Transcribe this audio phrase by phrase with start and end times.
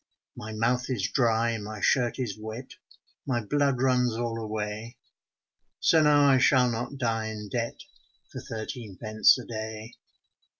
[0.35, 2.71] My mouth is dry, my shirt is wet,
[3.27, 4.97] My blood runs all away,
[5.79, 7.81] So now I shall not die in debt
[8.31, 9.93] For thirteen pence a day.